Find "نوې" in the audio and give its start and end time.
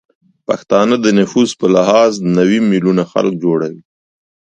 2.37-2.59